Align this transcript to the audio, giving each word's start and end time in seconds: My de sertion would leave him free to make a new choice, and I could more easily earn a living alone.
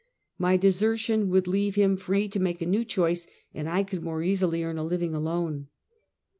My 0.39 0.57
de 0.57 0.69
sertion 0.71 1.27
would 1.29 1.45
leave 1.45 1.75
him 1.75 1.95
free 1.95 2.27
to 2.29 2.39
make 2.39 2.59
a 2.59 2.65
new 2.65 2.83
choice, 2.83 3.27
and 3.53 3.69
I 3.69 3.83
could 3.83 4.01
more 4.01 4.23
easily 4.23 4.63
earn 4.63 4.79
a 4.79 4.83
living 4.83 5.13
alone. 5.13 5.67